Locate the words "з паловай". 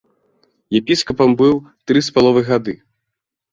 2.09-2.45